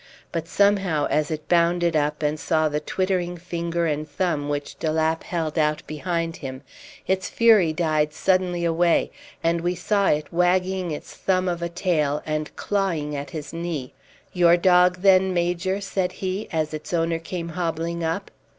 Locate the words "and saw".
2.23-2.67